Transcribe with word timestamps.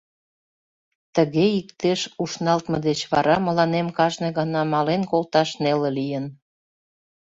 Тыге 1.15 1.45
иктеш 1.59 2.01
ушналтме 2.21 2.77
деч 2.87 2.99
вара 3.11 3.35
мыланем 3.47 3.87
кажне 3.97 4.29
гана 4.37 4.61
мален 4.73 5.01
колташ 5.11 5.49
неле 5.63 5.89
лийын. 5.97 6.25